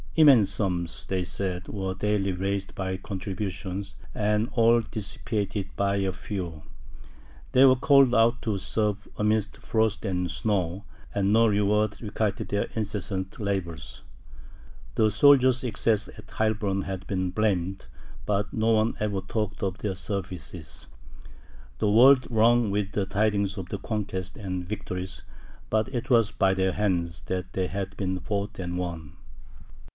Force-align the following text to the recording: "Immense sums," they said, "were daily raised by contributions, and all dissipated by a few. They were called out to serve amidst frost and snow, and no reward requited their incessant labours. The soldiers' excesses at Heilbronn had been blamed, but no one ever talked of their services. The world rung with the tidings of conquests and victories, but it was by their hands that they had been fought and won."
"Immense 0.15 0.49
sums," 0.49 1.05
they 1.05 1.23
said, 1.23 1.67
"were 1.69 1.93
daily 1.93 2.31
raised 2.33 2.75
by 2.75 2.97
contributions, 2.97 3.95
and 4.13 4.49
all 4.53 4.81
dissipated 4.81 5.69
by 5.77 5.97
a 5.97 6.11
few. 6.11 6.63
They 7.53 7.63
were 7.65 7.77
called 7.77 8.13
out 8.13 8.41
to 8.41 8.57
serve 8.57 9.07
amidst 9.17 9.57
frost 9.61 10.03
and 10.03 10.29
snow, 10.29 10.83
and 11.13 11.31
no 11.31 11.47
reward 11.47 12.01
requited 12.01 12.49
their 12.49 12.67
incessant 12.75 13.39
labours. 13.39 14.01
The 14.95 15.09
soldiers' 15.11 15.63
excesses 15.63 16.13
at 16.17 16.31
Heilbronn 16.31 16.81
had 16.81 17.05
been 17.07 17.29
blamed, 17.29 17.85
but 18.25 18.51
no 18.51 18.71
one 18.71 18.95
ever 18.99 19.21
talked 19.21 19.61
of 19.63 19.77
their 19.77 19.95
services. 19.95 20.87
The 21.77 21.89
world 21.89 22.27
rung 22.29 22.69
with 22.71 22.93
the 22.93 23.05
tidings 23.05 23.55
of 23.57 23.69
conquests 23.83 24.35
and 24.37 24.67
victories, 24.67 25.21
but 25.69 25.87
it 25.93 26.09
was 26.09 26.31
by 26.31 26.55
their 26.55 26.73
hands 26.73 27.21
that 27.27 27.53
they 27.53 27.67
had 27.67 27.95
been 27.97 28.19
fought 28.19 28.57
and 28.59 28.77
won." 28.79 29.15